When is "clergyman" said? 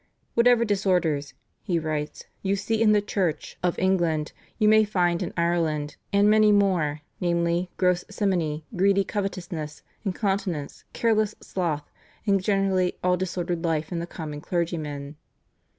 14.41-15.17